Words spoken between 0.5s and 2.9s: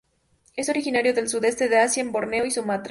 Es originario del sudeste de Asia en Borneo y Sumatra.